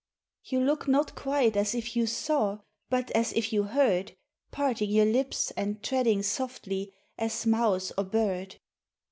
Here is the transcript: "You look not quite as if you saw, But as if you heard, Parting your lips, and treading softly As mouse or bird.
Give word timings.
"You 0.43 0.61
look 0.61 0.87
not 0.87 1.13
quite 1.13 1.55
as 1.55 1.75
if 1.75 1.95
you 1.95 2.07
saw, 2.07 2.61
But 2.89 3.11
as 3.11 3.33
if 3.33 3.53
you 3.53 3.61
heard, 3.65 4.17
Parting 4.49 4.89
your 4.89 5.05
lips, 5.05 5.51
and 5.51 5.83
treading 5.83 6.23
softly 6.23 6.91
As 7.19 7.45
mouse 7.45 7.91
or 7.95 8.05
bird. 8.05 8.55